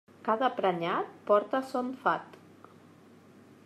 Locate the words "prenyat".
0.59-1.11